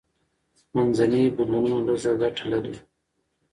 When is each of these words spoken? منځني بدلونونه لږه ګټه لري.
منځني 0.73 1.21
بدلونونه 1.35 1.77
لږه 1.93 2.13
ګټه 2.21 2.43
لري. 2.51 2.75